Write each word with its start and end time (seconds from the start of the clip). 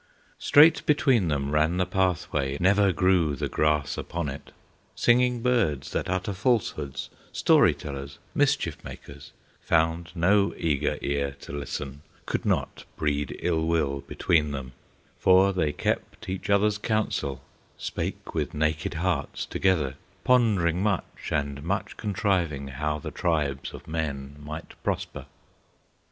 Straight 0.39 0.83
between 0.87 1.27
them 1.27 1.51
ran 1.51 1.77
the 1.77 1.85
pathway, 1.85 2.57
Never 2.59 2.91
grew 2.91 3.35
the 3.35 3.47
grass 3.47 3.99
upon 3.99 4.29
it; 4.29 4.51
Singing 4.95 5.43
birds, 5.43 5.91
that 5.91 6.09
utter 6.09 6.33
falsehoods, 6.33 7.11
Story 7.31 7.75
tellers, 7.75 8.17
mischief 8.33 8.83
makers, 8.83 9.31
Found 9.61 10.11
no 10.15 10.55
eager 10.57 10.97
ear 11.03 11.35
to 11.41 11.51
listen, 11.53 12.01
Could 12.25 12.47
not 12.47 12.83
breed 12.95 13.37
ill 13.43 13.67
will 13.67 13.99
between 14.01 14.49
them, 14.53 14.71
For 15.19 15.53
they 15.53 15.71
kept 15.71 16.27
each 16.27 16.49
other's 16.49 16.79
counsel, 16.79 17.43
Spake 17.77 18.33
with 18.33 18.55
naked 18.55 18.95
hearts 18.95 19.45
together, 19.45 19.97
Pondering 20.23 20.81
much 20.81 21.29
and 21.29 21.61
much 21.61 21.95
contriving 21.95 22.69
How 22.69 22.97
the 22.97 23.11
tribes 23.11 23.71
of 23.71 23.87
men 23.87 24.37
might 24.39 24.73
prosper. 24.83 25.27